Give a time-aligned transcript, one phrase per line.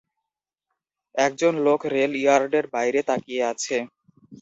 [1.15, 3.77] একজন লোক রেল ইয়ার্ডের বাইরে তাকিয়ে আছে।